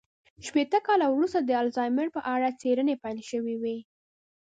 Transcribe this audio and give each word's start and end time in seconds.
شپېته 0.45 0.79
کاله 0.87 1.05
وروسته 1.09 1.39
د 1.41 1.51
الزایمر 1.63 2.07
په 2.15 2.21
اړه 2.33 2.47
څېړنې 2.59 2.95
پيل 3.03 3.17
شوې 3.29 3.55
وې. 3.61 3.77